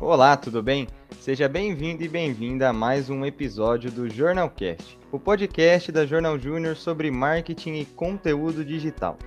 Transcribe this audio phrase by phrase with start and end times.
[0.00, 0.88] Olá, tudo bem?
[1.20, 6.74] Seja bem-vindo e bem-vinda a mais um episódio do Jornalcast, o podcast da Jornal Júnior
[6.74, 9.18] sobre marketing e conteúdo digital.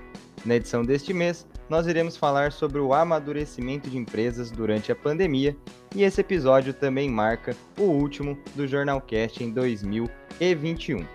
[0.43, 5.55] Na edição deste mês, nós iremos falar sobre o amadurecimento de empresas durante a pandemia
[5.95, 11.05] e esse episódio também marca o último do Jornalcast em 2021.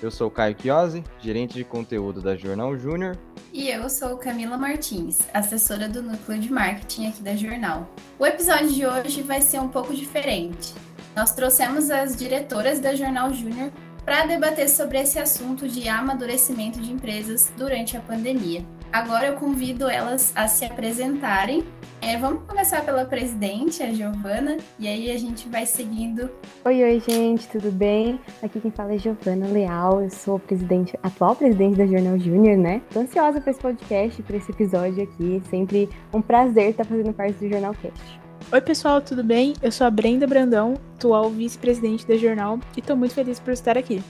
[0.00, 3.18] Eu sou Caio Chiosi, gerente de conteúdo da Jornal Júnior.
[3.52, 7.92] E eu sou Camila Martins, assessora do núcleo de marketing aqui da Jornal.
[8.16, 10.72] O episódio de hoje vai ser um pouco diferente.
[11.16, 13.72] Nós trouxemos as diretoras da Jornal Júnior
[14.04, 18.64] para debater sobre esse assunto de amadurecimento de empresas durante a pandemia.
[18.92, 21.62] Agora eu convido elas a se apresentarem.
[22.00, 26.30] É, vamos começar pela presidente, a Giovana, e aí a gente vai seguindo.
[26.64, 28.18] Oi, oi, gente, tudo bem?
[28.42, 32.80] Aqui quem fala é Giovana Leal, eu sou presidente, atual presidente da Jornal Júnior, né?
[32.90, 35.42] Tô ansiosa para esse podcast, para esse episódio aqui.
[35.50, 38.20] Sempre um prazer estar fazendo parte do Jornal Cast.
[38.50, 39.52] Oi, pessoal, tudo bem?
[39.60, 43.76] Eu sou a Brenda Brandão, atual vice-presidente da Jornal, e tô muito feliz por estar
[43.76, 44.02] aqui.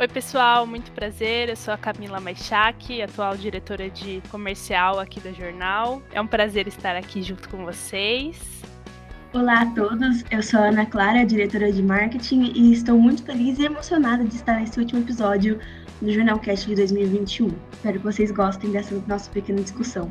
[0.00, 1.50] Oi, pessoal, muito prazer.
[1.50, 6.00] Eu sou a Camila Maixac, atual diretora de comercial aqui da Jornal.
[6.10, 8.40] É um prazer estar aqui junto com vocês.
[9.34, 13.58] Olá a todos, eu sou a Ana Clara, diretora de marketing, e estou muito feliz
[13.58, 15.60] e emocionada de estar nesse último episódio
[16.00, 17.50] do Jornalcast de 2021.
[17.70, 20.10] Espero que vocês gostem dessa nossa pequena discussão.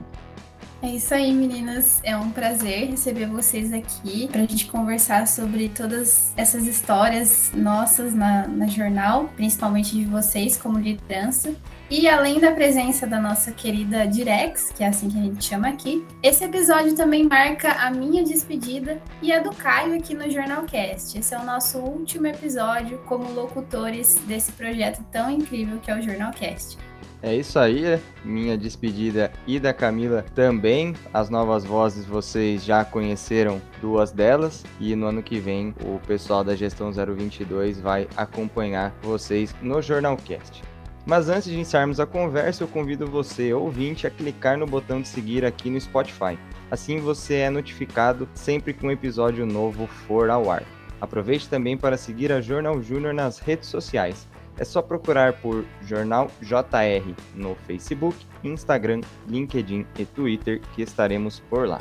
[0.81, 1.99] É isso aí, meninas.
[2.03, 8.13] É um prazer receber vocês aqui para a gente conversar sobre todas essas histórias nossas
[8.13, 11.53] na, na jornal, principalmente de vocês como liderança.
[11.89, 15.67] E além da presença da nossa querida Direx, que é assim que a gente chama
[15.67, 21.17] aqui, esse episódio também marca a minha despedida e a do Caio aqui no Jornalcast.
[21.17, 26.01] Esse é o nosso último episódio como locutores desse projeto tão incrível que é o
[26.01, 26.77] Jornalcast.
[27.21, 30.95] É isso aí, minha despedida e da Camila também.
[31.13, 36.45] As novas vozes vocês já conheceram duas delas e no ano que vem o pessoal
[36.45, 40.63] da Gestão 022 vai acompanhar vocês no Jornalcast.
[41.05, 45.07] Mas antes de iniciarmos a conversa, eu convido você, ouvinte, a clicar no botão de
[45.07, 46.39] seguir aqui no Spotify.
[46.71, 50.63] Assim você é notificado sempre que um episódio novo for ao ar.
[51.01, 54.27] Aproveite também para seguir a Jornal Júnior nas redes sociais.
[54.59, 61.65] É só procurar por Jornal JR no Facebook, Instagram, LinkedIn e Twitter que estaremos por
[61.65, 61.79] lá.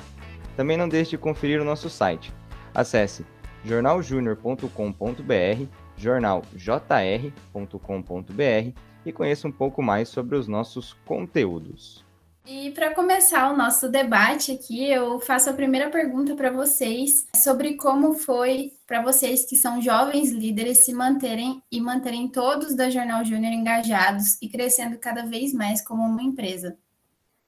[0.56, 2.32] Também não deixe de conferir o nosso site.
[2.72, 3.26] Acesse
[3.64, 12.07] jornaljunior.com.br, jornaljr.com.br e conheça um pouco mais sobre os nossos conteúdos.
[12.50, 17.74] E para começar o nosso debate aqui, eu faço a primeira pergunta para vocês sobre
[17.74, 23.22] como foi para vocês que são jovens líderes se manterem e manterem todos da Jornal
[23.22, 26.74] Júnior engajados e crescendo cada vez mais como uma empresa.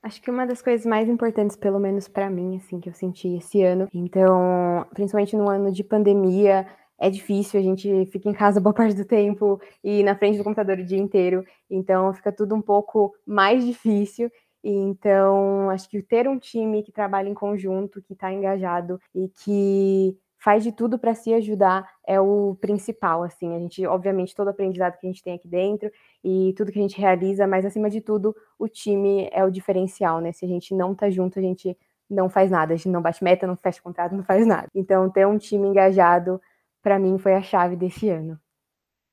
[0.03, 3.38] Acho que uma das coisas mais importantes, pelo menos para mim, assim, que eu senti
[3.38, 6.67] esse ano, então, principalmente no ano de pandemia,
[7.00, 10.44] é difícil, a gente fica em casa boa parte do tempo e na frente do
[10.44, 14.31] computador o dia inteiro, então fica tudo um pouco mais difícil.
[14.62, 20.16] Então, acho que ter um time que trabalha em conjunto, que está engajado e que
[20.38, 23.54] faz de tudo para se ajudar é o principal, assim.
[23.54, 25.91] A gente, obviamente, todo aprendizado que a gente tem aqui dentro
[26.25, 30.20] e tudo que a gente realiza, mas acima de tudo, o time é o diferencial,
[30.20, 30.32] né?
[30.32, 31.76] Se a gente não tá junto, a gente
[32.09, 34.66] não faz nada, a gente não bate meta, não fecha contrato, não faz nada.
[34.75, 36.41] Então, ter um time engajado,
[36.82, 38.38] para mim, foi a chave desse ano.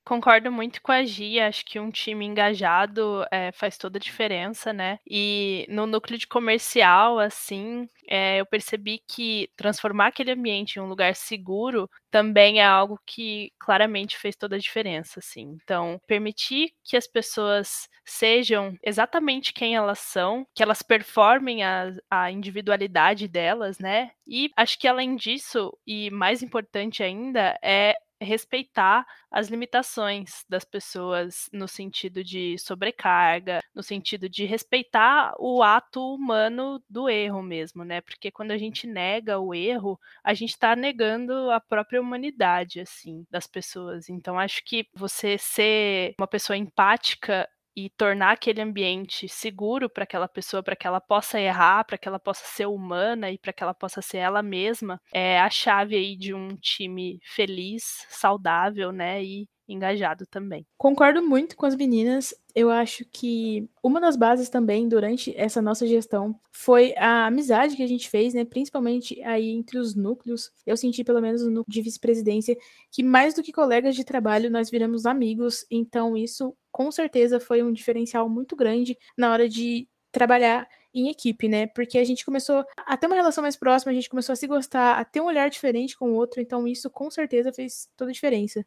[0.07, 4.71] Concordo muito com a Gia, acho que um time engajado é, faz toda a diferença,
[4.71, 4.99] né?
[5.05, 10.87] E no núcleo de comercial, assim, é, eu percebi que transformar aquele ambiente em um
[10.87, 15.57] lugar seguro também é algo que claramente fez toda a diferença, assim.
[15.61, 22.31] Então, permitir que as pessoas sejam exatamente quem elas são, que elas performem a, a
[22.31, 24.11] individualidade delas, né?
[24.25, 31.49] E acho que além disso, e mais importante ainda, é respeitar as limitações das pessoas
[31.51, 38.01] no sentido de sobrecarga, no sentido de respeitar o ato humano do erro mesmo, né?
[38.01, 43.25] Porque quando a gente nega o erro, a gente está negando a própria humanidade, assim,
[43.29, 44.09] das pessoas.
[44.09, 47.47] Então, acho que você ser uma pessoa empática
[47.77, 52.07] e tornar aquele ambiente seguro para aquela pessoa, para que ela possa errar, para que
[52.07, 55.95] ela possa ser humana e para que ela possa ser ela mesma, é a chave
[55.95, 60.65] aí de um time feliz, saudável, né, e engajado também.
[60.77, 62.33] Concordo muito com as meninas.
[62.55, 67.83] Eu acho que uma das bases também durante essa nossa gestão foi a amizade que
[67.83, 68.45] a gente fez, né?
[68.45, 70.51] Principalmente aí entre os núcleos.
[70.65, 72.57] Eu senti, pelo menos no núcleo de vice-presidência,
[72.91, 75.65] que mais do que colegas de trabalho, nós viramos amigos.
[75.69, 81.47] Então, isso com certeza foi um diferencial muito grande na hora de trabalhar em equipe,
[81.47, 81.67] né?
[81.67, 84.47] Porque a gente começou a ter uma relação mais próxima, a gente começou a se
[84.47, 88.09] gostar, a ter um olhar diferente com o outro, então isso com certeza fez toda
[88.09, 88.65] a diferença.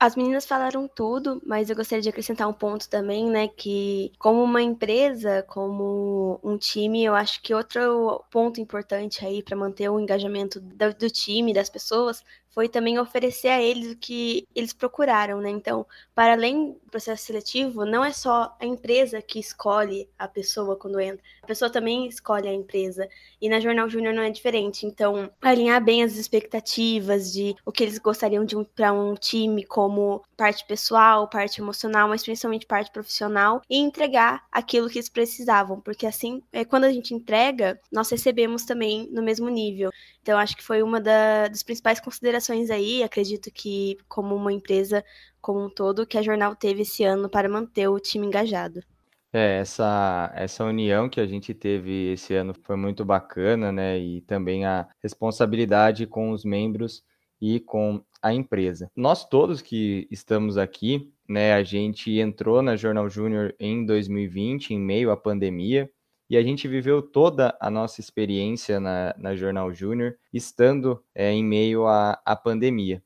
[0.00, 3.48] As meninas falaram tudo, mas eu gostaria de acrescentar um ponto também, né?
[3.48, 9.56] Que como uma empresa, como um time, eu acho que outro ponto importante aí para
[9.56, 14.46] manter o engajamento do, do time, das pessoas, foi também oferecer a eles o que
[14.54, 15.50] eles procuraram, né?
[15.50, 15.84] Então,
[16.14, 21.00] para além do processo seletivo, não é só a empresa que escolhe a pessoa quando
[21.00, 23.08] entra, pessoa também escolhe a empresa.
[23.40, 24.86] E na Jornal Júnior não é diferente.
[24.86, 29.64] Então, alinhar bem as expectativas de o que eles gostariam de um, para um time
[29.64, 35.80] como parte pessoal, parte emocional, mas principalmente parte profissional, e entregar aquilo que eles precisavam,
[35.80, 39.90] porque assim, é, quando a gente entrega, nós recebemos também no mesmo nível.
[40.22, 43.02] Então, acho que foi uma da, das principais considerações aí.
[43.02, 45.02] Acredito que, como uma empresa
[45.40, 48.82] como um todo, que a Jornal teve esse ano para manter o time engajado.
[49.32, 53.98] É, essa, essa união que a gente teve esse ano foi muito bacana, né?
[53.98, 57.04] E também a responsabilidade com os membros
[57.40, 58.90] e com a empresa.
[58.96, 64.80] Nós todos que estamos aqui, né, a gente entrou na Jornal Júnior em 2020, em
[64.80, 65.90] meio à pandemia,
[66.30, 71.42] e a gente viveu toda a nossa experiência na, na Jornal Júnior estando é, em
[71.42, 73.02] meio à, à pandemia.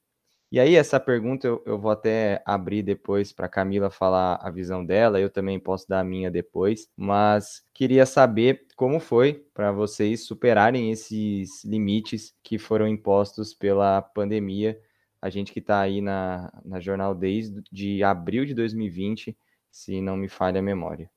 [0.53, 4.85] E aí, essa pergunta eu, eu vou até abrir depois para Camila falar a visão
[4.85, 10.27] dela, eu também posso dar a minha depois, mas queria saber como foi para vocês
[10.27, 14.79] superarem esses limites que foram impostos pela pandemia.
[15.23, 19.35] A gente que está aí na, na Jornal desde de abril de 2020,
[19.71, 21.11] se não me falha a memória.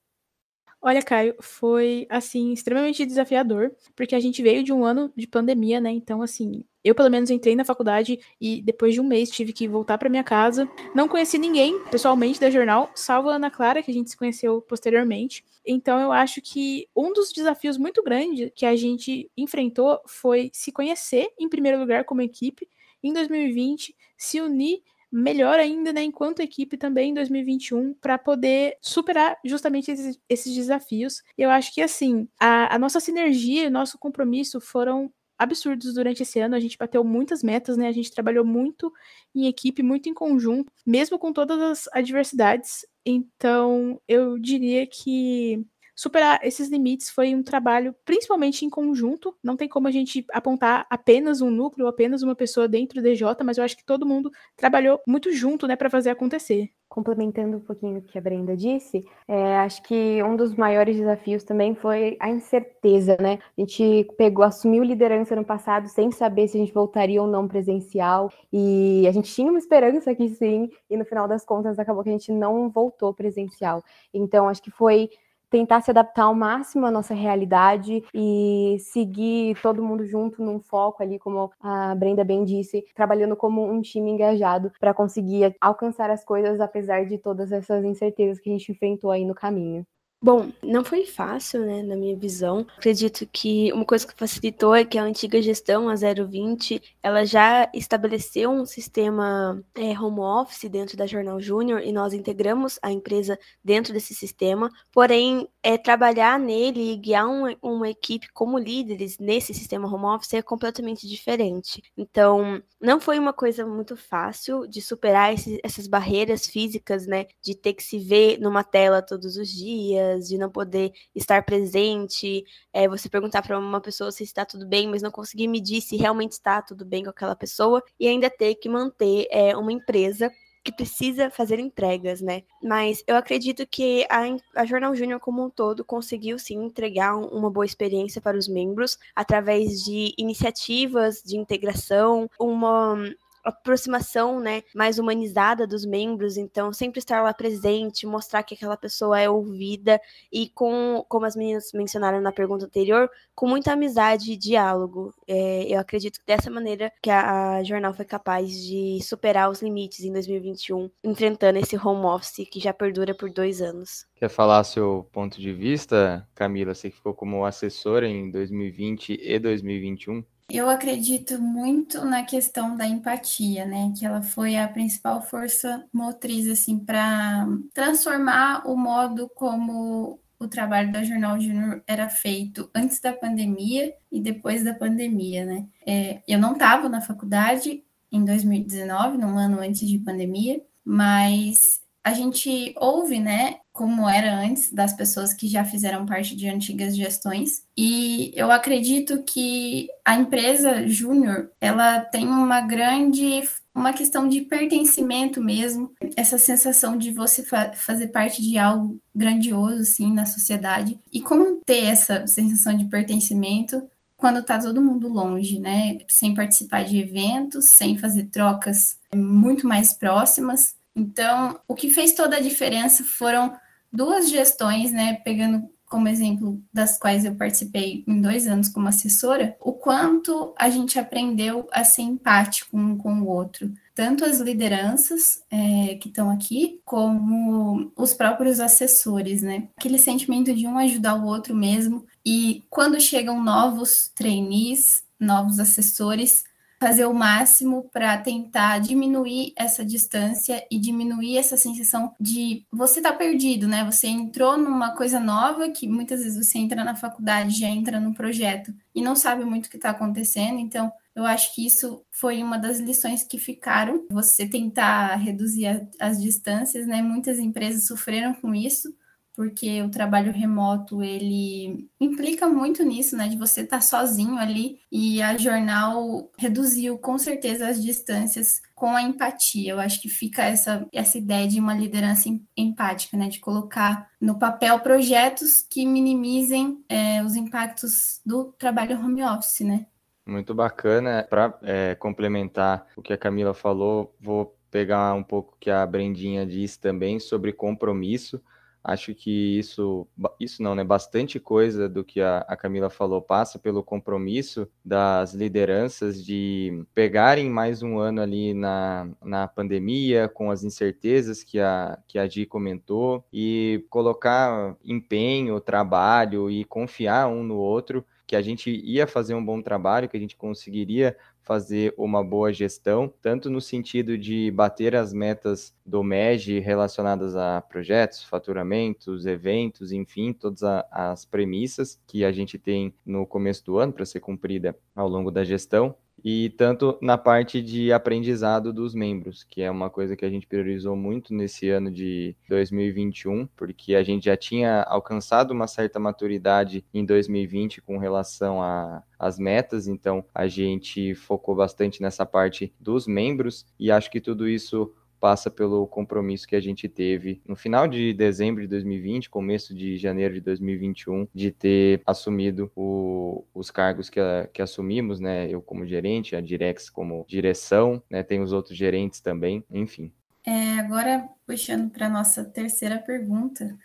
[0.87, 5.81] Olha, Caio, foi assim extremamente desafiador, porque a gente veio de um ano de pandemia,
[5.81, 5.89] né?
[5.89, 9.67] Então, assim, eu pelo menos entrei na faculdade e depois de um mês tive que
[9.67, 10.69] voltar para minha casa.
[10.93, 14.61] Não conheci ninguém pessoalmente da jornal, salvo a Ana Clara, que a gente se conheceu
[14.61, 15.43] posteriormente.
[15.65, 20.71] Então, eu acho que um dos desafios muito grandes que a gente enfrentou foi se
[20.71, 22.69] conhecer em primeiro lugar como equipe
[23.01, 24.83] em 2020, se unir
[25.15, 31.23] melhor ainda, né, enquanto equipe também em 2021, para poder superar justamente esses, esses, desafios.
[31.37, 36.39] Eu acho que, assim, a, a nossa sinergia e nosso compromisso foram absurdos durante esse
[36.39, 36.55] ano.
[36.55, 37.87] A gente bateu muitas metas, né?
[37.87, 38.91] A gente trabalhou muito
[39.33, 42.85] em equipe, muito em conjunto, mesmo com todas as adversidades.
[43.05, 45.65] Então, eu diria que
[45.95, 49.35] superar esses limites foi um trabalho principalmente em conjunto.
[49.41, 53.27] Não tem como a gente apontar apenas um núcleo, apenas uma pessoa dentro do DJ,
[53.43, 56.69] mas eu acho que todo mundo trabalhou muito junto, né, para fazer acontecer.
[56.87, 61.43] Complementando um pouquinho o que a Brenda disse, é, acho que um dos maiores desafios
[61.43, 63.39] também foi a incerteza, né?
[63.57, 67.47] A gente pegou, assumiu liderança no passado sem saber se a gente voltaria ou não
[67.47, 72.03] presencial, e a gente tinha uma esperança que sim, e no final das contas acabou
[72.03, 73.83] que a gente não voltou presencial.
[74.13, 75.09] Então, acho que foi
[75.55, 81.01] tentar se adaptar ao máximo à nossa realidade e seguir todo mundo junto num foco
[81.01, 86.25] ali, como a Brenda bem disse, trabalhando como um time engajado para conseguir alcançar as
[86.25, 89.85] coisas apesar de todas essas incertezas que a gente enfrentou aí no caminho.
[90.25, 92.65] Bom, não foi fácil, né, na minha visão.
[92.77, 97.69] Acredito que uma coisa que facilitou é que a antiga gestão, a 020, ela já
[97.75, 103.37] estabeleceu um sistema é, home office dentro da Jornal Júnior e nós integramos a empresa
[103.63, 104.71] dentro desse sistema.
[104.91, 110.33] Porém, é, trabalhar nele e guiar uma, uma equipe como líderes nesse sistema home office
[110.33, 111.83] é completamente diferente.
[111.95, 117.53] Então, não foi uma coisa muito fácil de superar esse, essas barreiras físicas, né, de
[117.55, 122.43] ter que se ver numa tela todos os dias de não poder estar presente,
[122.73, 125.95] é, você perguntar para uma pessoa se está tudo bem, mas não conseguir medir se
[125.95, 130.31] realmente está tudo bem com aquela pessoa, e ainda ter que manter é, uma empresa
[130.65, 132.41] que precisa fazer entregas, né?
[132.61, 134.23] Mas eu acredito que a,
[134.55, 138.47] a Jornal Júnior como um todo conseguiu sim entregar um, uma boa experiência para os
[138.47, 142.97] membros através de iniciativas de integração, uma
[143.45, 149.19] aproximação, né, mais humanizada dos membros, então sempre estar lá presente, mostrar que aquela pessoa
[149.19, 154.37] é ouvida e com, como as meninas mencionaram na pergunta anterior, com muita amizade e
[154.37, 155.13] diálogo.
[155.27, 159.61] É, eu acredito que dessa maneira que a, a, jornal foi capaz de superar os
[159.61, 164.05] limites em 2021, enfrentando esse home office que já perdura por dois anos.
[164.15, 166.73] Quer falar seu ponto de vista, Camila?
[166.73, 170.23] Você que ficou como assessora em 2020 e 2021?
[170.49, 173.91] Eu acredito muito na questão da empatia, né?
[173.97, 180.91] Que ela foi a principal força motriz, assim, para transformar o modo como o trabalho
[180.91, 185.67] da Jornal Júnior era feito antes da pandemia e depois da pandemia, né?
[185.85, 192.13] É, eu não estava na faculdade em 2019, num ano antes de pandemia, mas a
[192.13, 197.63] gente ouve, né, como era antes das pessoas que já fizeram parte de antigas gestões.
[197.77, 203.43] E eu acredito que a empresa júnior, ela tem uma grande
[203.75, 209.81] uma questão de pertencimento mesmo, essa sensação de você fa fazer parte de algo grandioso
[209.81, 210.97] assim na sociedade.
[211.11, 213.83] E como ter essa sensação de pertencimento
[214.15, 215.97] quando tá todo mundo longe, né?
[216.07, 220.75] Sem participar de eventos, sem fazer trocas muito mais próximas.
[220.95, 223.53] Então, o que fez toda a diferença foram
[223.91, 225.15] duas gestões, né?
[225.23, 230.69] Pegando como exemplo das quais eu participei em dois anos como assessora, o quanto a
[230.69, 233.71] gente aprendeu a ser empático um com o outro.
[233.93, 239.69] Tanto as lideranças é, que estão aqui, como os próprios assessores, né?
[239.77, 242.05] Aquele sentimento de um ajudar o outro mesmo.
[242.25, 246.43] E quando chegam novos trainees, novos assessores,
[246.85, 253.11] fazer o máximo para tentar diminuir essa distância e diminuir essa sensação de você tá
[253.11, 253.83] perdido, né?
[253.85, 258.13] Você entrou numa coisa nova que muitas vezes você entra na faculdade, já entra no
[258.13, 262.43] projeto e não sabe muito o que está acontecendo, então eu acho que isso foi
[262.43, 264.05] uma das lições que ficaram.
[264.11, 267.01] Você tentar reduzir as distâncias, né?
[267.01, 268.95] Muitas empresas sofreram com isso,
[269.35, 274.79] porque o trabalho remoto ele implica muito nisso, né, de você estar tá sozinho ali
[274.91, 279.71] e a jornal reduziu com certeza as distâncias com a empatia.
[279.71, 284.39] Eu acho que fica essa essa ideia de uma liderança empática, né, de colocar no
[284.39, 289.85] papel projetos que minimizem é, os impactos do trabalho home office, né.
[290.25, 291.25] Muito bacana.
[291.29, 296.45] Para é, complementar o que a Camila falou, vou pegar um pouco que a Brendinha
[296.45, 298.41] disse também sobre compromisso.
[298.87, 300.07] Acho que isso,
[300.39, 300.83] isso não, né?
[300.83, 307.49] Bastante coisa do que a, a, Camila falou passa pelo compromisso das lideranças de pegarem
[307.49, 312.45] mais um ano ali na, na pandemia, com as incertezas que a, que a Di
[312.45, 319.33] comentou, e colocar empenho, trabalho e confiar um no outro que a gente ia fazer
[319.33, 324.49] um bom trabalho, que a gente conseguiria fazer uma boa gestão, tanto no sentido de
[324.51, 332.25] bater as metas do MEG relacionadas a projetos, faturamentos, eventos, enfim, todas as premissas que
[332.25, 335.95] a gente tem no começo do ano para ser cumprida ao longo da gestão,
[336.27, 340.47] e tanto na parte de aprendizado dos membros, que é uma coisa que a gente
[340.47, 346.83] priorizou muito nesse ano de 2021, porque a gente já tinha alcançado uma certa maturidade
[346.91, 353.05] em 2020 com relação a as metas, então a gente focou bastante nessa parte dos
[353.07, 357.87] membros e acho que tudo isso passa pelo compromisso que a gente teve no final
[357.87, 364.09] de dezembro de 2020, começo de janeiro de 2021, de ter assumido o, os cargos
[364.09, 364.19] que,
[364.53, 365.49] que assumimos, né?
[365.49, 368.23] Eu como gerente, a Direx como direção, né?
[368.23, 370.11] Tem os outros gerentes também, enfim.
[370.45, 373.75] É, agora, puxando para nossa terceira pergunta,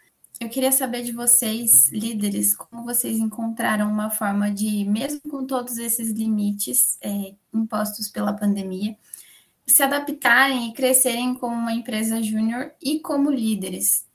[0.41, 5.77] eu queria saber de vocês, líderes, como vocês encontraram uma forma de, mesmo com todos
[5.77, 8.97] esses limites é, impostos pela pandemia,
[9.71, 14.09] se adaptarem e crescerem como uma empresa júnior e como líderes?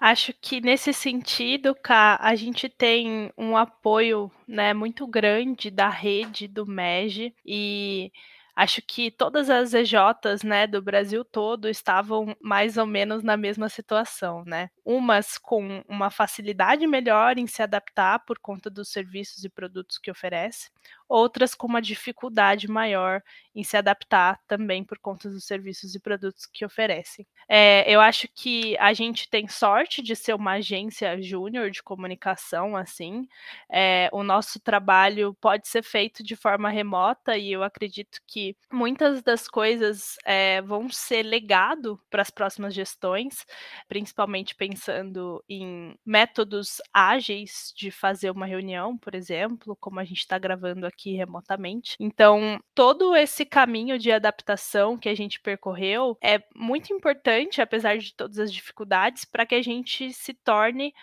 [0.00, 6.48] Acho que nesse sentido, Cá, a gente tem um apoio né, muito grande da rede
[6.48, 8.10] do MEG e
[8.54, 13.68] acho que todas as EJs né, do Brasil todo estavam mais ou menos na mesma
[13.68, 14.68] situação, né?
[14.84, 20.10] Umas com uma facilidade melhor em se adaptar por conta dos serviços e produtos que
[20.10, 20.70] oferece,
[21.08, 23.22] outras com uma dificuldade maior
[23.54, 27.26] em se adaptar também por conta dos serviços e produtos que oferecem.
[27.48, 32.76] É, eu acho que a gente tem sorte de ser uma agência júnior de comunicação,
[32.76, 33.28] assim.
[33.70, 38.41] É, o nosso trabalho pode ser feito de forma remota e eu acredito que
[38.72, 43.46] muitas das coisas é, vão ser legado para as próximas gestões,
[43.88, 50.38] principalmente pensando em métodos ágeis de fazer uma reunião, por exemplo, como a gente está
[50.38, 51.96] gravando aqui remotamente.
[51.98, 58.14] Então, todo esse caminho de adaptação que a gente percorreu é muito importante, apesar de
[58.14, 60.94] todas as dificuldades, para que a gente se torne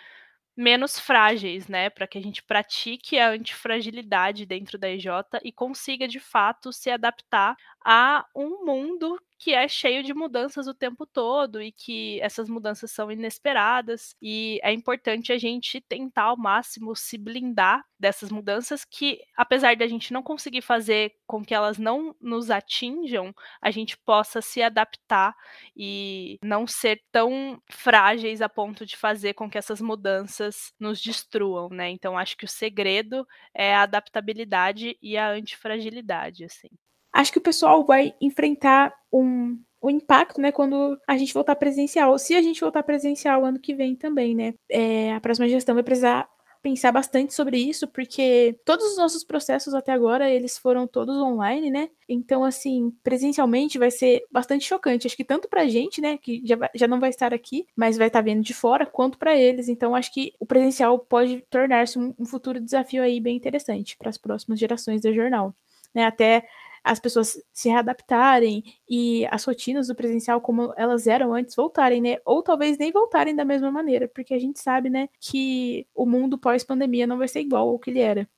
[0.60, 1.90] menos frágeis, né?
[1.90, 5.08] Para que a gente pratique a antifragilidade dentro da EJ
[5.44, 10.74] e consiga de fato se adaptar a um mundo que é cheio de mudanças o
[10.74, 16.38] tempo todo e que essas mudanças são inesperadas e é importante a gente tentar ao
[16.38, 21.54] máximo se blindar dessas mudanças que apesar de a gente não conseguir fazer com que
[21.54, 25.34] elas não nos atinjam, a gente possa se adaptar
[25.76, 31.70] e não ser tão frágeis a ponto de fazer com que essas mudanças nos destruam,
[31.70, 31.90] né?
[31.90, 36.70] Então acho que o segredo é a adaptabilidade e a antifragilidade, assim
[37.14, 42.18] acho que o pessoal vai enfrentar um o impacto, né, quando a gente voltar presencial.
[42.20, 44.54] Se a gente voltar presencial ano que vem também, né?
[44.70, 46.28] É, a próxima gestão vai precisar
[46.62, 51.72] pensar bastante sobre isso, porque todos os nossos processos até agora, eles foram todos online,
[51.72, 51.90] né?
[52.08, 55.08] Então, assim, presencialmente vai ser bastante chocante.
[55.08, 58.08] Acho que tanto pra gente, né, que já, já não vai estar aqui, mas vai
[58.08, 59.70] estar vendo de fora, quanto para eles.
[59.70, 64.10] Então, acho que o presencial pode tornar-se um, um futuro desafio aí bem interessante para
[64.10, 65.56] as próximas gerações do jornal.
[65.96, 66.46] Né, até
[66.90, 72.18] as pessoas se readaptarem e as rotinas do presencial como elas eram antes voltarem, né?
[72.26, 76.38] Ou talvez nem voltarem da mesma maneira, porque a gente sabe, né, que o mundo
[76.38, 78.30] pós-pandemia não vai ser igual ao que ele era.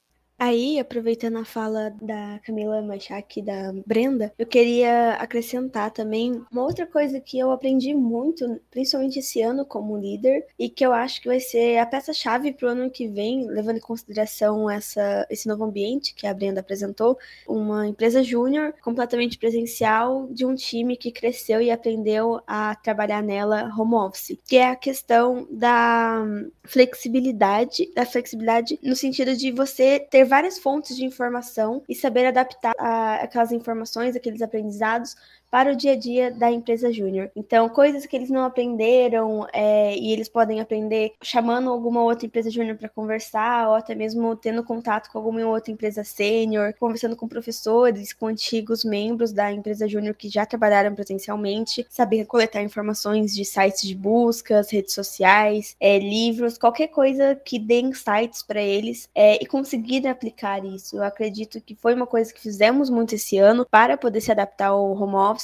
[0.41, 6.63] Aí, aproveitando a fala da Camila Machak e da Brenda, eu queria acrescentar também uma
[6.63, 11.21] outra coisa que eu aprendi muito, principalmente esse ano como líder, e que eu acho
[11.21, 15.47] que vai ser a peça-chave para o ano que vem, levando em consideração essa, esse
[15.47, 21.11] novo ambiente que a Brenda apresentou, uma empresa júnior completamente presencial de um time que
[21.11, 26.25] cresceu e aprendeu a trabalhar nela home office, que é a questão da
[26.63, 32.73] flexibilidade, da flexibilidade no sentido de você ter várias fontes de informação e saber adaptar
[32.79, 35.13] a, aquelas informações, aqueles aprendizados
[35.51, 37.29] para o dia a dia da empresa júnior.
[37.35, 42.49] Então, coisas que eles não aprenderam é, e eles podem aprender chamando alguma outra empresa
[42.49, 47.27] júnior para conversar, ou até mesmo tendo contato com alguma outra empresa sênior, conversando com
[47.27, 53.43] professores, com antigos membros da empresa júnior que já trabalharam presencialmente, saber coletar informações de
[53.43, 59.35] sites de buscas, redes sociais, é, livros, qualquer coisa que dê insights para eles é,
[59.43, 60.95] e conseguir aplicar isso.
[60.95, 64.67] Eu acredito que foi uma coisa que fizemos muito esse ano para poder se adaptar
[64.67, 65.40] ao home office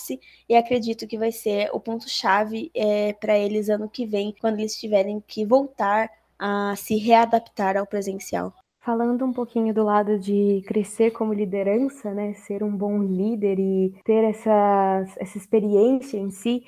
[0.48, 4.76] e acredito que vai ser o ponto-chave é, para eles ano que vem, quando eles
[4.76, 8.54] tiverem que voltar a se readaptar ao presencial.
[8.80, 13.94] Falando um pouquinho do lado de crescer como liderança, né, ser um bom líder e
[14.06, 16.64] ter essa, essa experiência em si,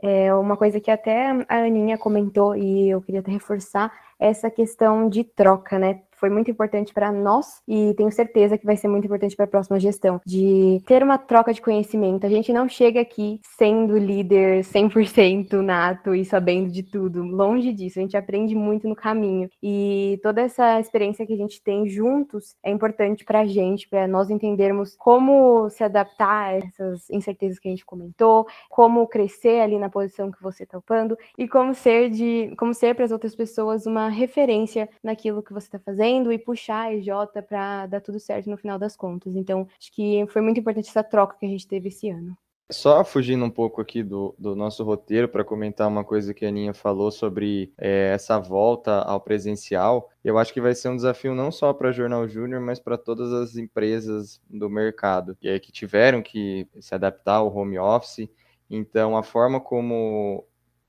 [0.00, 5.08] é uma coisa que até a Aninha comentou e eu queria até reforçar, essa questão
[5.08, 6.02] de troca, né?
[6.16, 9.48] Foi muito importante para nós e tenho certeza que vai ser muito importante para a
[9.48, 12.26] próxima gestão, de ter uma troca de conhecimento.
[12.26, 17.98] A gente não chega aqui sendo líder 100% nato e sabendo de tudo, longe disso,
[17.98, 19.48] a gente aprende muito no caminho.
[19.62, 24.06] E toda essa experiência que a gente tem juntos é importante para a gente, para
[24.06, 29.78] nós entendermos como se adaptar a essas incertezas que a gente comentou, como crescer ali
[29.78, 33.34] na posição que você está ocupando e como ser de como ser para as outras
[33.34, 37.08] pessoas uma referência naquilo que você está fazendo e puxar a EJ
[37.48, 39.34] para dar tudo certo no final das contas.
[39.36, 42.36] Então, acho que foi muito importante essa troca que a gente teve esse ano.
[42.72, 46.48] Só fugindo um pouco aqui do, do nosso roteiro para comentar uma coisa que a
[46.48, 51.34] Aninha falou sobre é, essa volta ao presencial, eu acho que vai ser um desafio
[51.34, 56.22] não só para Jornal Júnior, mas para todas as empresas do mercado é, que tiveram
[56.22, 58.30] que se adaptar ao home office.
[58.70, 60.42] Então, a forma como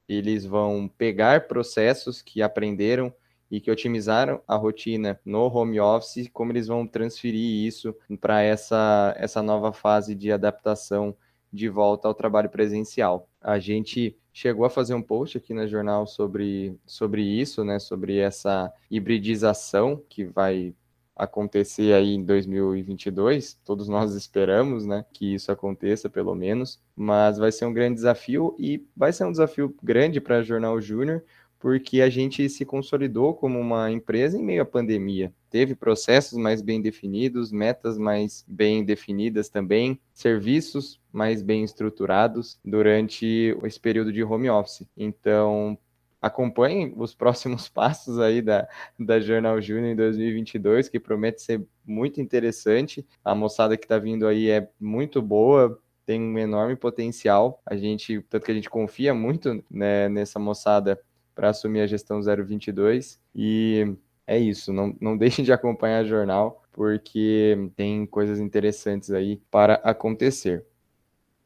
[0.08, 3.14] eles vão pegar processos que aprenderam
[3.56, 9.16] e que otimizaram a rotina no home office, como eles vão transferir isso para essa,
[9.18, 11.16] essa nova fase de adaptação
[11.54, 13.30] de volta ao trabalho presencial.
[13.42, 18.18] A gente chegou a fazer um post aqui no jornal sobre, sobre isso, né, sobre
[18.18, 20.76] essa hibridização que vai
[21.16, 23.58] acontecer aí em 2022.
[23.64, 28.54] Todos nós esperamos, né, que isso aconteça pelo menos, mas vai ser um grande desafio
[28.60, 31.24] e vai ser um desafio grande para Jornal Júnior,
[31.66, 35.34] porque a gente se consolidou como uma empresa em meio à pandemia.
[35.50, 43.58] Teve processos mais bem definidos, metas mais bem definidas também, serviços mais bem estruturados durante
[43.64, 44.88] esse período de home office.
[44.96, 45.76] Então,
[46.22, 52.22] acompanhem os próximos passos aí da, da Jornal Júnior em 2022, que promete ser muito
[52.22, 53.04] interessante.
[53.24, 57.60] A moçada que está vindo aí é muito boa, tem um enorme potencial.
[57.66, 61.02] A gente, tanto que a gente confia muito né, nessa moçada
[61.36, 63.20] para assumir a gestão 022.
[63.36, 63.96] E
[64.26, 69.76] é isso, não, não deixem de acompanhar o jornal, porque tem coisas interessantes aí para
[69.76, 70.66] acontecer.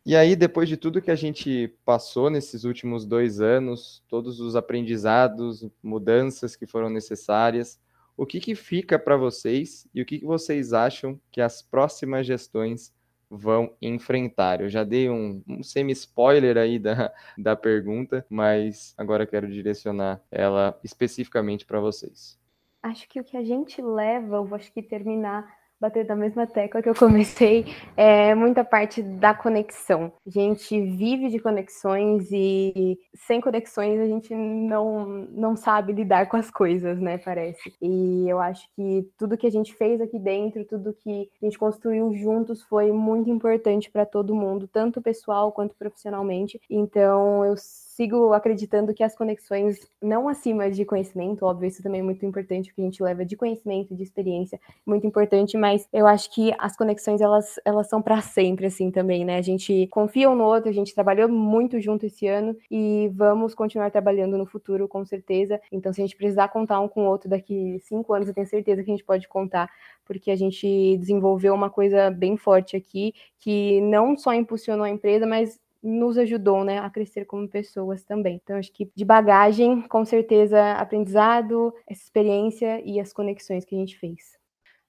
[0.06, 4.56] E aí, depois de tudo que a gente passou nesses últimos dois anos, todos os
[4.56, 7.80] aprendizados, mudanças que foram necessárias,
[8.15, 12.25] o que, que fica para vocês e o que, que vocês acham que as próximas
[12.25, 12.91] gestões
[13.30, 14.62] vão enfrentar.
[14.62, 20.80] Eu já dei um, um semi-spoiler aí da, da pergunta, mas agora quero direcionar ela
[20.84, 22.39] especificamente para vocês.
[22.82, 26.46] Acho que o que a gente leva, eu vou acho que terminar bater na mesma
[26.46, 27.65] tecla que eu comecei,
[27.96, 30.12] é muita parte da conexão.
[30.26, 36.38] A gente vive de conexões e sem conexões a gente não, não sabe lidar com
[36.38, 37.18] as coisas, né?
[37.18, 37.74] Parece.
[37.82, 41.58] E eu acho que tudo que a gente fez aqui dentro, tudo que a gente
[41.58, 46.60] construiu juntos foi muito importante para todo mundo, tanto pessoal quanto profissionalmente.
[46.70, 47.56] Então eu
[48.00, 52.72] sigo acreditando que as conexões, não acima de conhecimento, óbvio, isso também é muito importante,
[52.72, 56.54] o que a gente leva de conhecimento, de experiência, muito importante, mas eu acho que
[56.58, 59.36] as conexões, elas, elas são para sempre, assim, também, né?
[59.36, 63.54] A gente confia um no outro, a gente trabalhou muito junto esse ano e vamos
[63.54, 65.60] continuar trabalhando no futuro, com certeza.
[65.70, 68.48] Então, se a gente precisar contar um com o outro daqui cinco anos, eu tenho
[68.48, 69.70] certeza que a gente pode contar,
[70.06, 75.28] porque a gente desenvolveu uma coisa bem forte aqui, que não só impulsionou a empresa,
[75.28, 78.39] mas nos ajudou, né, a crescer como pessoas também.
[78.44, 83.80] Então, acho que de bagagem, com certeza, aprendizado, essa experiência e as conexões que a
[83.80, 84.38] gente fez.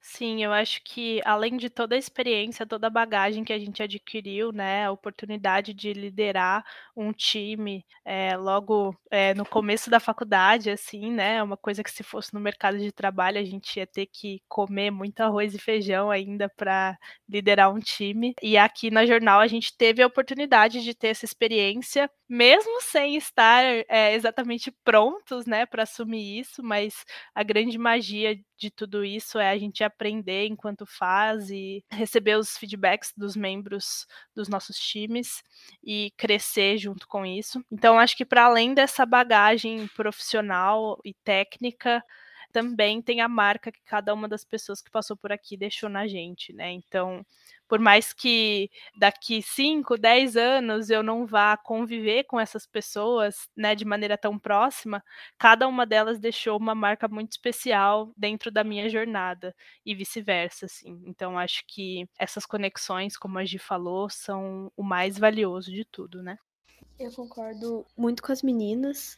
[0.02, 3.82] Sim, eu acho que além de toda a experiência, toda a bagagem que a gente
[3.82, 6.64] adquiriu, né, a oportunidade de liderar
[6.96, 12.02] um time é, logo é, no começo da faculdade, assim, né, uma coisa que se
[12.02, 16.10] fosse no mercado de trabalho a gente ia ter que comer muito arroz e feijão
[16.10, 18.34] ainda para liderar um time.
[18.42, 23.16] E aqui na Jornal a gente teve a oportunidade de ter essa experiência, mesmo sem
[23.16, 29.36] estar é, exatamente prontos, né, para assumir isso, mas a grande magia de tudo isso
[29.36, 35.42] é a gente aprender enquanto faz e receber os feedbacks dos membros dos nossos times
[35.82, 37.64] e crescer junto com isso.
[37.68, 42.00] Então, acho que para além dessa bagagem profissional e técnica,
[42.52, 46.06] também tem a marca que cada uma das pessoas que passou por aqui deixou na
[46.06, 46.70] gente, né?
[46.72, 47.24] Então,
[47.70, 53.76] por mais que daqui 5, 10 anos eu não vá conviver com essas pessoas, né,
[53.76, 55.04] de maneira tão próxima,
[55.38, 59.54] cada uma delas deixou uma marca muito especial dentro da minha jornada
[59.86, 61.00] e vice-versa, assim.
[61.06, 66.24] Então acho que essas conexões, como a Gi falou, são o mais valioso de tudo,
[66.24, 66.36] né?
[66.98, 69.16] Eu concordo muito com as meninas.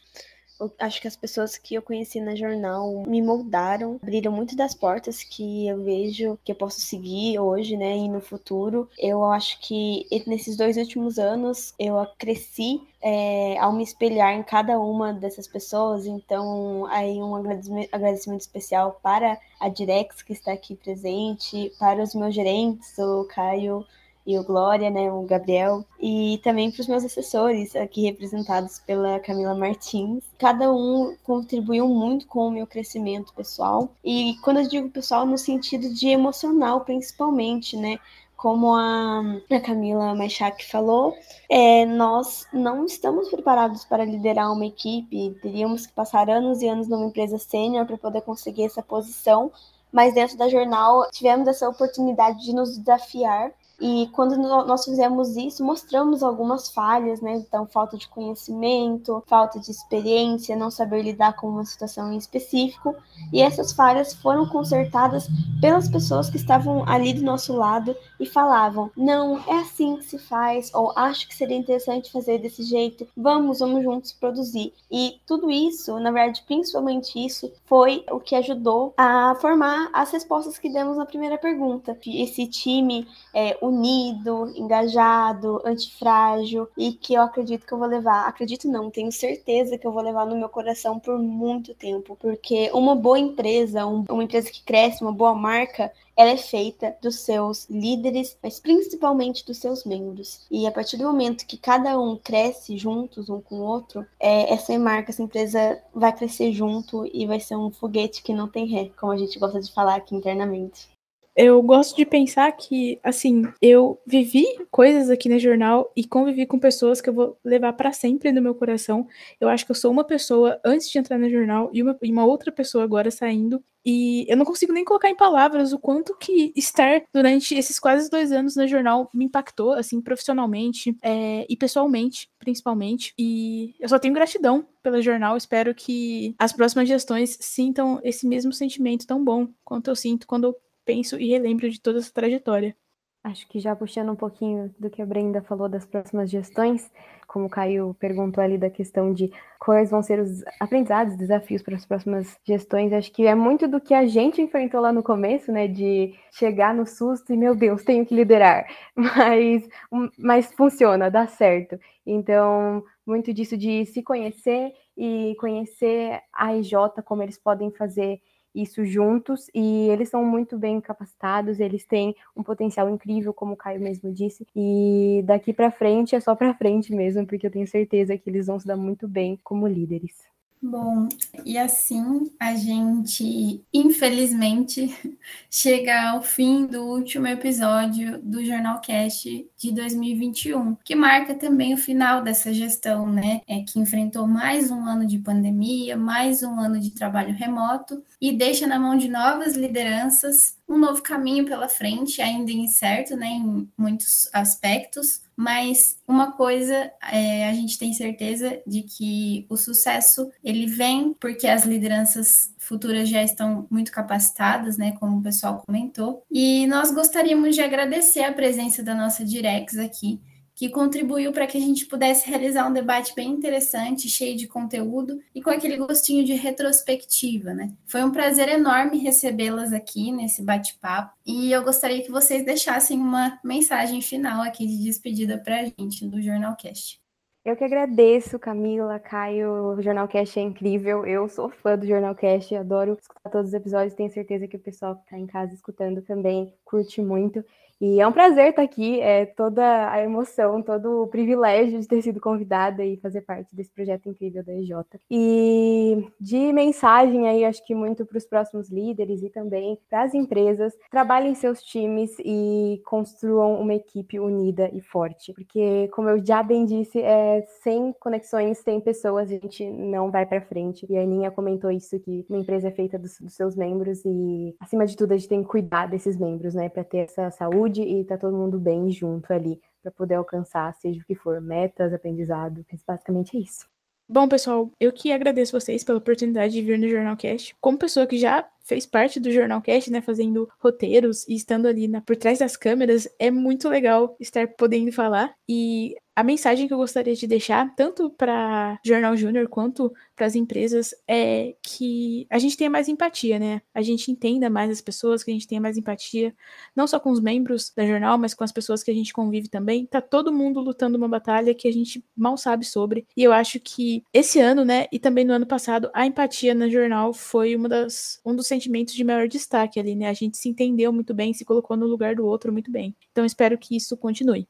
[0.59, 4.73] Eu acho que as pessoas que eu conheci na jornal me moldaram, abriram muito das
[4.73, 8.89] portas que eu vejo que eu posso seguir hoje, né, e no futuro.
[8.97, 14.79] Eu acho que nesses dois últimos anos eu cresci é, ao me espelhar em cada
[14.79, 16.05] uma dessas pessoas.
[16.05, 22.33] Então, aí um agradecimento especial para a Direx que está aqui presente, para os meus
[22.33, 23.85] gerentes, o Caio
[24.25, 29.19] e o Glória, né, o Gabriel, e também para os meus assessores, aqui representados pela
[29.19, 30.23] Camila Martins.
[30.37, 35.37] Cada um contribuiu muito com o meu crescimento pessoal, e quando eu digo pessoal, no
[35.37, 37.99] sentido de emocional, principalmente, né,
[38.43, 41.15] como a, a Camila Machak falou,
[41.49, 46.89] é, nós não estamos preparados para liderar uma equipe, teríamos que passar anos e anos
[46.89, 49.49] numa empresa sênior para poder conseguir essa posição,
[49.93, 55.63] mas dentro da jornal tivemos essa oportunidade de nos desafiar e quando nós fizemos isso,
[55.63, 57.35] mostramos algumas falhas, né?
[57.35, 62.95] Então, falta de conhecimento, falta de experiência, não saber lidar com uma situação em específico.
[63.31, 65.27] E essas falhas foram consertadas
[65.59, 70.17] pelas pessoas que estavam ali do nosso lado e falavam: não, é assim que se
[70.17, 74.73] faz, ou acho que seria interessante fazer desse jeito, vamos, vamos juntos produzir.
[74.89, 80.57] E tudo isso, na verdade, principalmente isso, foi o que ajudou a formar as respostas
[80.57, 81.97] que demos na primeira pergunta.
[82.05, 88.27] Esse time é, unido, engajado, antifrágil e que eu acredito que eu vou levar.
[88.27, 92.69] Acredito não, tenho certeza que eu vou levar no meu coração por muito tempo, porque
[92.73, 97.19] uma boa empresa, um, uma empresa que cresce, uma boa marca, ela é feita dos
[97.19, 100.45] seus líderes, mas principalmente dos seus membros.
[100.49, 104.53] E a partir do momento que cada um cresce juntos, um com o outro, é,
[104.53, 108.65] essa marca, essa empresa vai crescer junto e vai ser um foguete que não tem
[108.65, 110.92] ré, como a gente gosta de falar aqui internamente
[111.35, 116.59] eu gosto de pensar que, assim, eu vivi coisas aqui no jornal e convivi com
[116.59, 119.07] pessoas que eu vou levar para sempre no meu coração.
[119.41, 122.11] Eu acho que eu sou uma pessoa antes de entrar no jornal e uma, e
[122.11, 123.63] uma outra pessoa agora saindo.
[123.85, 128.09] E eu não consigo nem colocar em palavras o quanto que estar durante esses quase
[128.09, 133.13] dois anos no jornal me impactou, assim, profissionalmente é, e pessoalmente, principalmente.
[133.19, 135.35] E eu só tenho gratidão pelo jornal.
[135.35, 140.45] Espero que as próximas gestões sintam esse mesmo sentimento tão bom quanto eu sinto quando
[140.45, 142.75] eu penso e relembro de toda essa trajetória.
[143.23, 146.91] Acho que já puxando um pouquinho do que a Brenda falou das próximas gestões,
[147.25, 151.77] como o Caio perguntou ali da questão de quais vão ser os aprendizados, desafios para
[151.77, 155.53] as próximas gestões, acho que é muito do que a gente enfrentou lá no começo,
[155.53, 159.69] né, de chegar no susto e, meu Deus, tenho que liderar, mas,
[160.17, 161.79] mas funciona, dá certo.
[162.05, 166.73] Então, muito disso de se conhecer e conhecer a IJ,
[167.05, 168.19] como eles podem fazer
[168.53, 173.57] isso juntos e eles são muito bem capacitados, eles têm um potencial incrível, como o
[173.57, 177.67] Caio mesmo disse, e daqui para frente é só para frente mesmo, porque eu tenho
[177.67, 180.33] certeza que eles vão se dar muito bem como líderes.
[180.65, 181.09] Bom,
[181.43, 184.87] e assim a gente, infelizmente,
[185.51, 191.77] chega ao fim do último episódio do Jornal Cast de 2021, que marca também o
[191.77, 193.41] final dessa gestão, né?
[193.45, 198.31] É que enfrentou mais um ano de pandemia, mais um ano de trabalho remoto e
[198.31, 203.69] deixa na mão de novas lideranças um novo caminho pela frente, ainda incerto, né, em
[203.77, 210.67] muitos aspectos, mas uma coisa é, a gente tem certeza de que o sucesso ele
[210.67, 216.65] vem porque as lideranças futuras já estão muito capacitadas, né, como o pessoal comentou, e
[216.67, 220.21] nós gostaríamos de agradecer a presença da nossa Direx aqui
[220.55, 225.19] que contribuiu para que a gente pudesse realizar um debate bem interessante, cheio de conteúdo
[225.33, 227.71] e com aquele gostinho de retrospectiva, né?
[227.85, 233.39] Foi um prazer enorme recebê-las aqui nesse bate-papo e eu gostaria que vocês deixassem uma
[233.43, 237.03] mensagem final aqui de despedida para a gente do Jornalcast.
[237.45, 239.75] Eu que agradeço, Camila, Caio.
[239.75, 241.05] O Jornalcast é incrível.
[241.05, 243.93] Eu sou fã do Jornalcast, adoro escutar todos os episódios.
[243.93, 247.43] Tenho certeza que o pessoal que está em casa escutando também curte muito.
[247.81, 252.01] E é um prazer estar aqui, é toda a emoção, todo o privilégio de ter
[252.01, 254.71] sido convidada e fazer parte desse projeto incrível da EJ.
[255.11, 260.13] E de mensagem aí, acho que muito para os próximos líderes e também para as
[260.13, 266.41] empresas, trabalhem seus times e construam uma equipe unida e forte, porque como eu já
[266.41, 270.85] bem disse, é, sem conexões, sem pessoas, a gente não vai para frente.
[270.89, 274.55] E a Aninha comentou isso que uma empresa é feita dos, dos seus membros e
[274.59, 277.72] acima de tudo a gente tem que cuidar desses membros, né, para ter essa saúde
[277.73, 281.41] saúde e tá todo mundo bem junto ali para poder alcançar, seja o que for,
[281.41, 282.65] metas, aprendizado.
[282.87, 283.65] Basicamente é isso.
[284.07, 287.55] Bom, pessoal, eu que agradeço vocês pela oportunidade de vir no Jornalcast.
[287.59, 292.01] Como pessoa que já fez parte do Jornalcast, né, fazendo roteiros e estando ali na,
[292.01, 295.33] por trás das câmeras, é muito legal estar podendo falar.
[295.49, 300.35] E a mensagem que eu gostaria de deixar, tanto para Jornal Júnior quanto para as
[300.35, 303.61] empresas, é que a gente tenha mais empatia, né?
[303.73, 306.35] A gente entenda mais as pessoas, que a gente tenha mais empatia,
[306.75, 309.49] não só com os membros da jornal, mas com as pessoas que a gente convive
[309.49, 309.85] também.
[309.87, 313.07] Tá todo mundo lutando uma batalha que a gente mal sabe sobre.
[313.17, 316.69] E eu acho que esse ano, né, e também no ano passado, a empatia na
[316.69, 320.07] jornal foi uma das, um dos sentimentos de maior destaque ali, né?
[320.09, 322.95] A gente se entendeu muito bem, se colocou no lugar do outro muito bem.
[323.11, 324.47] Então espero que isso continue.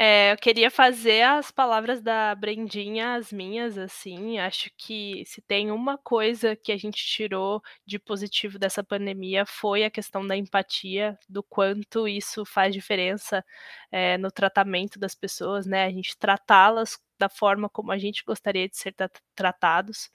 [0.00, 4.38] É, eu queria fazer as palavras da Brendinha as minhas, assim.
[4.38, 9.82] Acho que se tem uma coisa que a gente tirou de positivo dessa pandemia foi
[9.84, 13.44] a questão da empatia, do quanto isso faz diferença
[13.90, 15.84] é, no tratamento das pessoas, né?
[15.86, 18.94] A gente tratá-las da forma como a gente gostaria de ser
[19.34, 20.10] tratados.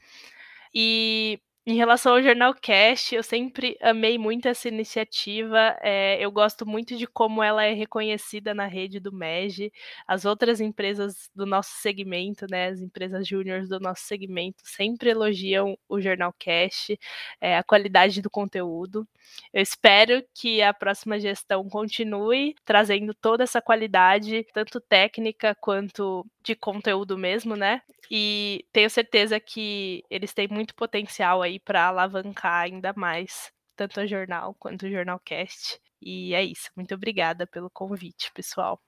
[0.74, 5.78] E em relação ao Jornal Cast, eu sempre amei muito essa iniciativa.
[5.82, 9.72] É, eu gosto muito de como ela é reconhecida na rede do MEG.
[10.06, 15.78] As outras empresas do nosso segmento, né, as empresas júniores do nosso segmento, sempre elogiam
[15.88, 17.00] o Jornal Cast,
[17.40, 19.08] é, a qualidade do conteúdo.
[19.54, 26.56] Eu espero que a próxima gestão continue trazendo toda essa qualidade, tanto técnica quanto de
[26.56, 27.82] conteúdo mesmo, né?
[28.12, 34.06] E tenho certeza que eles têm muito potencial aí para alavancar ainda mais tanto a
[34.08, 35.80] jornal quanto o jornalcast.
[36.02, 36.70] E é isso.
[36.76, 38.82] Muito obrigada pelo convite, pessoal.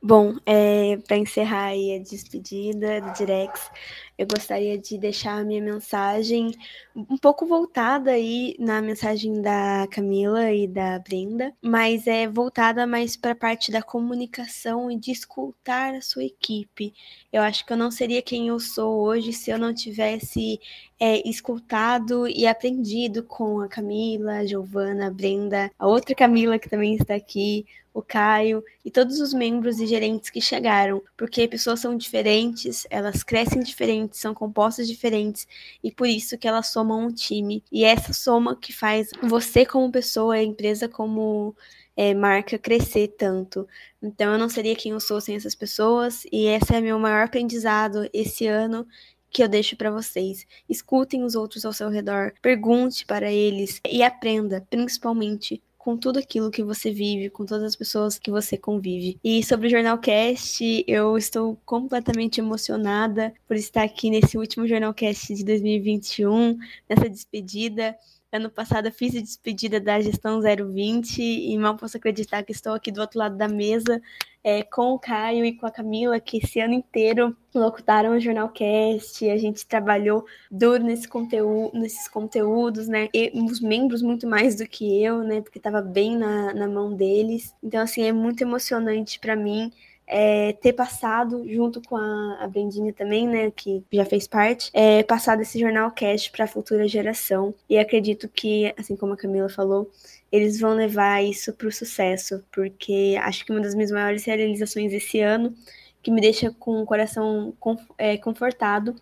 [0.00, 3.68] Bom, é, para encerrar a despedida do Direx,
[4.16, 6.52] eu gostaria de deixar a minha mensagem
[6.94, 13.16] um pouco voltada aí na mensagem da Camila e da Brenda, mas é voltada mais
[13.16, 16.92] para a parte da comunicação e de escutar a sua equipe.
[17.32, 20.60] Eu acho que eu não seria quem eu sou hoje se eu não tivesse
[20.98, 26.68] é, escutado e aprendido com a Camila, a Giovana, a Brenda, a outra Camila que
[26.68, 27.66] também está aqui,
[27.98, 33.24] o Caio e todos os membros e gerentes que chegaram, porque pessoas são diferentes, elas
[33.24, 35.48] crescem diferentes, são compostas diferentes
[35.82, 37.62] e por isso que elas somam um time.
[37.72, 41.56] E essa soma que faz você como pessoa, a empresa como
[41.96, 43.66] é, marca crescer tanto.
[44.00, 47.24] Então eu não seria quem eu sou sem essas pessoas e esse é meu maior
[47.24, 48.86] aprendizado esse ano
[49.28, 50.46] que eu deixo para vocês.
[50.68, 56.50] Escutem os outros ao seu redor, pergunte para eles e aprenda, principalmente com tudo aquilo
[56.50, 59.18] que você vive, com todas as pessoas que você convive.
[59.24, 65.42] E sobre o Jornalcast, eu estou completamente emocionada por estar aqui nesse último Jornalcast de
[65.42, 67.96] 2021, nessa despedida.
[68.30, 72.74] Ano passado eu fiz a despedida da gestão 020 e mal posso acreditar que estou
[72.74, 74.02] aqui do outro lado da mesa
[74.44, 79.28] é, com o Caio e com a Camila, que esse ano inteiro locutaram o Jornalcast,
[79.30, 83.08] a gente trabalhou duro nesse conteúdo, nesses conteúdos, né?
[83.14, 85.40] E os membros muito mais do que eu, né?
[85.40, 87.54] Porque estava bem na, na mão deles.
[87.62, 89.72] Então, assim, é muito emocionante para mim
[90.10, 95.02] é, ter passado, junto com a, a Brendinha também, né, que já fez parte, é,
[95.02, 97.54] passado esse jornal cast para a futura geração.
[97.68, 99.90] E acredito que, assim como a Camila falou,
[100.32, 104.92] eles vão levar isso para o sucesso, porque acho que uma das minhas maiores realizações
[104.92, 105.54] esse ano,
[106.02, 107.54] que me deixa com o coração
[107.98, 108.96] é, confortado,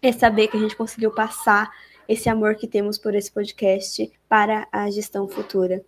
[0.00, 1.70] é saber que a gente conseguiu passar
[2.08, 5.84] esse amor que temos por esse podcast para a gestão futura.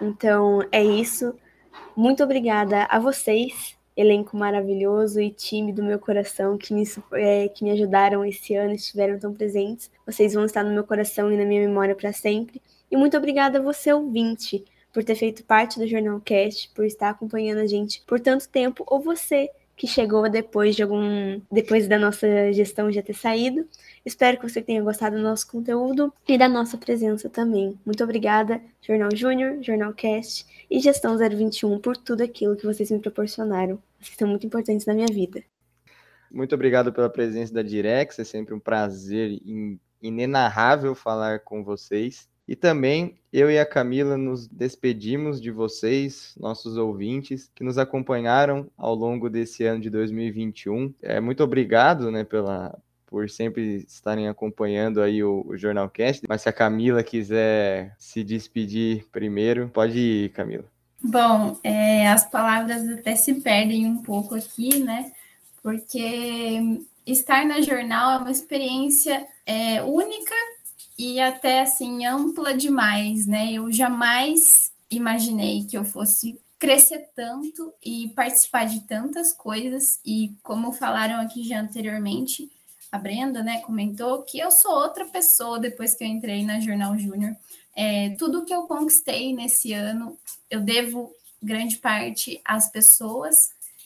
[0.00, 1.34] Então, é isso.
[1.96, 7.62] Muito obrigada a vocês elenco maravilhoso e time do meu coração que me, é, que
[7.62, 9.90] me ajudaram esse ano, estiveram tão presentes.
[10.06, 12.62] Vocês vão estar no meu coração e na minha memória para sempre.
[12.90, 17.10] E muito obrigada a você, ouvinte, por ter feito parte do Jornal Cast, por estar
[17.10, 21.98] acompanhando a gente por tanto tempo, ou você que chegou depois de algum depois da
[21.98, 23.66] nossa gestão já ter saído.
[24.04, 27.78] Espero que você tenha gostado do nosso conteúdo e da nossa presença também.
[27.84, 32.98] Muito obrigada, Jornal Júnior, Jornal Cast e Gestão 021 por tudo aquilo que vocês me
[32.98, 33.78] proporcionaram.
[34.00, 35.42] Vocês são muito importantes na minha vida.
[36.30, 39.40] Muito obrigado pela presença da Direx, é sempre um prazer
[40.00, 42.28] inenarrável falar com vocês.
[42.46, 48.68] E também eu e a Camila nos despedimos de vocês, nossos ouvintes, que nos acompanharam
[48.76, 50.92] ao longo desse ano de 2021.
[51.00, 56.24] É, muito obrigado né, pela, por sempre estarem acompanhando aí o, o Jornalcast.
[56.28, 60.64] Mas se a Camila quiser se despedir primeiro, pode ir, Camila.
[61.02, 65.12] Bom, é, as palavras até se perdem um pouco aqui, né?
[65.62, 70.34] Porque estar na jornal é uma experiência é, única
[70.98, 73.52] e até assim ampla demais, né?
[73.52, 80.72] Eu jamais imaginei que eu fosse crescer tanto e participar de tantas coisas e como
[80.72, 82.50] falaram aqui já anteriormente,
[82.92, 86.98] a Brenda, né, comentou que eu sou outra pessoa depois que eu entrei na Jornal
[86.98, 87.34] Júnior.
[87.74, 90.18] É, tudo que eu conquistei nesse ano,
[90.50, 93.34] eu devo grande parte às pessoas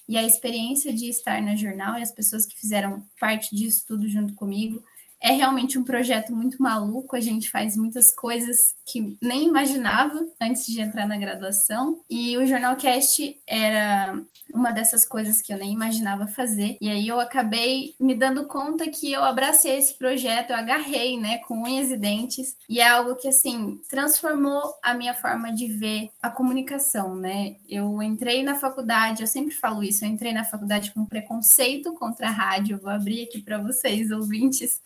[0.08, 4.08] e à experiência de estar na jornal e as pessoas que fizeram parte disso tudo
[4.08, 4.82] junto comigo.
[5.24, 10.66] É realmente um projeto muito maluco, a gente faz muitas coisas que nem imaginava antes
[10.66, 12.02] de entrar na graduação.
[12.10, 14.20] E o Jornalcast era
[14.52, 16.76] uma dessas coisas que eu nem imaginava fazer.
[16.78, 21.38] E aí eu acabei me dando conta que eu abracei esse projeto, eu agarrei, né,
[21.38, 22.58] com unhas e dentes.
[22.68, 27.56] E é algo que, assim, transformou a minha forma de ver a comunicação, né?
[27.66, 32.28] Eu entrei na faculdade, eu sempre falo isso, eu entrei na faculdade com preconceito contra
[32.28, 32.76] a rádio.
[32.76, 34.82] Eu vou abrir aqui para vocês, ouvintes.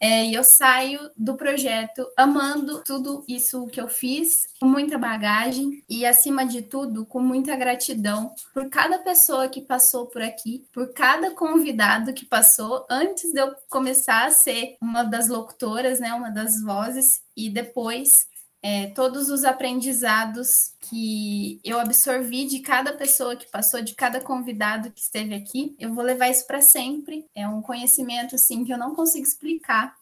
[0.00, 5.84] É, e eu saio do projeto amando tudo isso que eu fiz, com muita bagagem
[5.88, 10.92] e, acima de tudo, com muita gratidão por cada pessoa que passou por aqui, por
[10.92, 16.30] cada convidado que passou antes de eu começar a ser uma das locutoras, né, uma
[16.30, 18.26] das vozes, e depois
[18.62, 24.90] é, todos os aprendizados que eu absorvi de cada pessoa que passou, de cada convidado
[24.92, 27.26] que esteve aqui, eu vou levar isso para sempre.
[27.34, 29.96] É um conhecimento assim que eu não consigo explicar.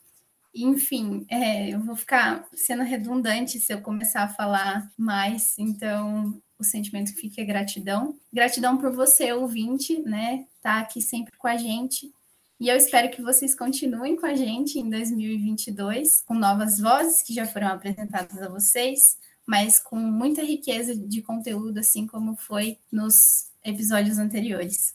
[0.55, 6.64] Enfim, é, eu vou ficar sendo redundante se eu começar a falar mais, então o
[6.64, 8.18] sentimento que fica é gratidão.
[8.33, 10.44] Gratidão por você, ouvinte, né?
[10.61, 12.12] Tá aqui sempre com a gente
[12.61, 17.33] e eu espero que vocês continuem com a gente em 2022, com novas vozes que
[17.33, 23.51] já foram apresentadas a vocês, mas com muita riqueza de conteúdo, assim como foi nos
[23.64, 24.94] episódios anteriores.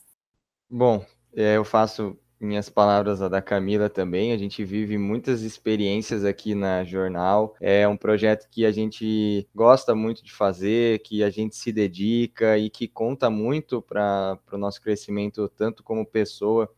[0.70, 4.32] Bom, é, eu faço minhas palavras a da Camila também.
[4.32, 7.56] A gente vive muitas experiências aqui na jornal.
[7.60, 12.56] É um projeto que a gente gosta muito de fazer, que a gente se dedica
[12.58, 16.70] e que conta muito para o nosso crescimento, tanto como pessoa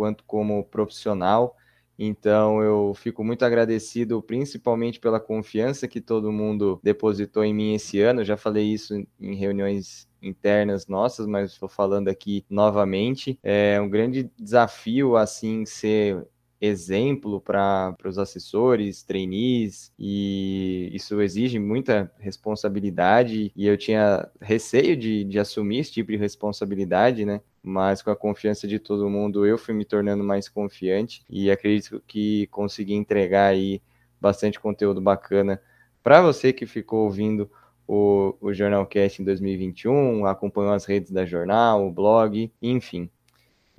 [0.00, 1.54] quanto como profissional.
[1.98, 8.00] Então eu fico muito agradecido, principalmente pela confiança que todo mundo depositou em mim esse
[8.00, 8.22] ano.
[8.22, 13.38] Eu já falei isso em reuniões internas nossas, mas estou falando aqui novamente.
[13.42, 16.26] É um grande desafio assim ser
[16.60, 25.24] exemplo para os assessores, trainees, e isso exige muita responsabilidade, e eu tinha receio de,
[25.24, 27.40] de assumir esse tipo de responsabilidade, né?
[27.62, 32.02] Mas com a confiança de todo mundo, eu fui me tornando mais confiante e acredito
[32.06, 33.82] que consegui entregar aí
[34.20, 35.60] bastante conteúdo bacana
[36.02, 37.50] para você que ficou ouvindo
[37.86, 43.10] o, o Jornalcast em 2021, acompanhou as redes da jornal, o blog, enfim.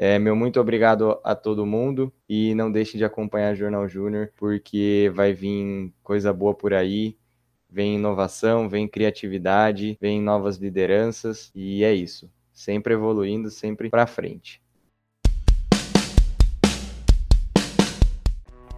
[0.03, 5.11] É, meu muito obrigado a todo mundo e não deixe de acompanhar Jornal Júnior, porque
[5.13, 7.15] vai vir coisa boa por aí.
[7.69, 12.31] Vem inovação, vem criatividade, vem novas lideranças e é isso.
[12.51, 14.59] Sempre evoluindo, sempre para frente.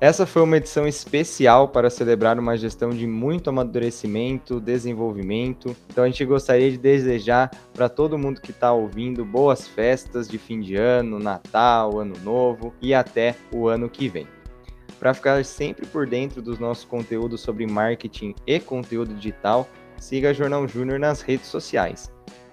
[0.04, 5.74] Essa foi uma edição especial para celebrar uma gestão de muito amadurecimento, desenvolvimento.
[5.89, 10.38] Então a gente gostaria de desejar para todo mundo que está ouvindo boas festas de
[10.38, 14.28] fim de ano, Natal, Ano Novo e até o ano que vem.
[14.99, 20.68] Para ficar sempre por dentro dos nossos conteúdos sobre marketing e conteúdo digital, siga Jornal
[20.68, 22.12] Júnior nas redes sociais.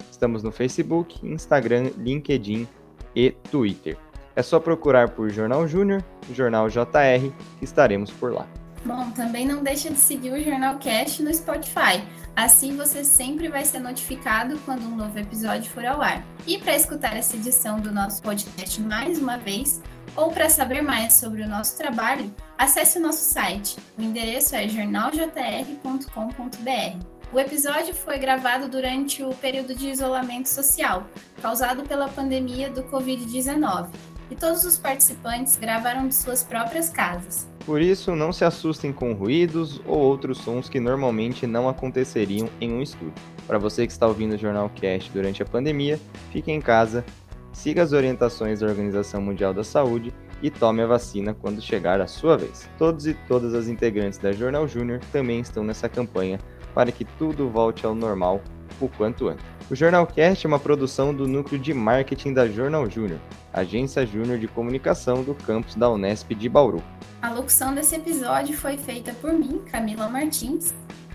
[0.09, 2.65] Estamos no Facebook, Instagram, LinkedIn
[3.13, 3.97] e Twitter.
[4.35, 6.03] É só procurar por Jornal Júnior,
[6.33, 8.47] Jornal JR, estaremos por lá.
[8.83, 12.03] Bom, também não deixa de seguir o Jornal Cast no Spotify.
[12.35, 16.25] Assim você sempre vai ser notificado quando um novo episódio for ao ar.
[16.47, 19.81] E para escutar essa edição do nosso podcast mais uma vez,
[20.15, 23.77] ou para saber mais sobre o nosso trabalho, acesse o nosso site.
[23.97, 27.05] O endereço é jornaljr.com.br.
[27.33, 31.05] O episódio foi gravado durante o período de isolamento social,
[31.41, 33.89] causado pela pandemia do Covid-19
[34.31, 37.47] e todos os participantes gravaram de suas próprias casas.
[37.65, 42.71] Por isso, não se assustem com ruídos ou outros sons que normalmente não aconteceriam em
[42.71, 43.13] um estúdio.
[43.45, 45.99] Para você que está ouvindo o Jornal Cast durante a pandemia,
[46.31, 47.05] fique em casa,
[47.51, 52.07] siga as orientações da Organização Mundial da Saúde e tome a vacina quando chegar a
[52.07, 52.67] sua vez.
[52.77, 56.39] Todos e todas as integrantes da Jornal Júnior também estão nessa campanha
[56.73, 58.41] para que tudo volte ao normal
[58.79, 59.45] o quanto antes.
[59.69, 63.19] O Jornalcast é uma produção do núcleo de marketing da Jornal Júnior,
[63.53, 66.83] agência júnior de comunicação do campus da Unesp de Bauru.
[67.21, 70.73] A locução desse episódio foi feita por mim, Camila Martins.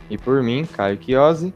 [0.09, 1.53] E por mim, Caio Chiosi.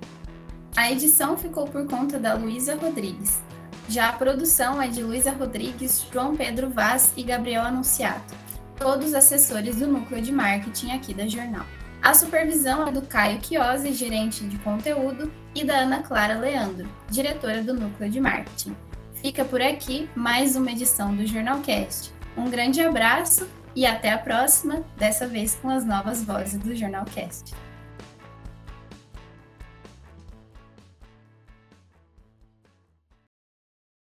[0.76, 3.42] A edição ficou por conta da Luísa Rodrigues.
[3.88, 8.34] Já a produção é de Luísa Rodrigues, João Pedro Vaz e Gabriel Anunciato,
[8.76, 11.66] todos assessores do núcleo de marketing aqui da Jornal.
[12.02, 17.62] A supervisão é do Caio Chiosi, gerente de conteúdo, e da Ana Clara Leandro, diretora
[17.62, 18.76] do Núcleo de Marketing.
[19.14, 22.12] Fica por aqui mais uma edição do Jornalcast.
[22.36, 27.54] Um grande abraço e até a próxima, dessa vez com as novas vozes do Jornalcast.